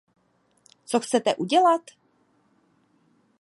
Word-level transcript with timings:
Co 0.85 0.99
chcete 0.99 1.35
udělat? 1.35 1.81